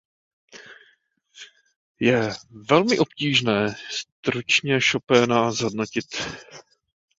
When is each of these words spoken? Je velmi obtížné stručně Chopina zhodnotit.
Je 1.99 2.31
velmi 2.69 2.99
obtížné 2.99 3.75
stručně 3.89 4.79
Chopina 4.91 5.51
zhodnotit. 5.51 6.05